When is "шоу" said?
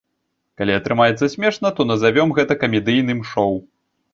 3.35-3.55